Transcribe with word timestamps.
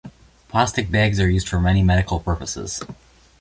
Plastic 0.47 0.89
bags 0.89 1.19
are 1.19 1.29
used 1.29 1.47
for 1.47 1.61
many 1.61 1.83
medical 1.83 2.19
purposes. 2.19 2.81